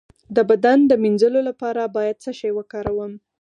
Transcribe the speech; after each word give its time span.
د 0.35 0.37
بدن 0.49 0.79
د 0.89 0.91
مینځلو 1.03 1.41
لپاره 1.49 1.81
باید 1.95 2.21
څه 2.23 2.31
شی 2.39 2.51
وکاروم؟ 2.57 3.13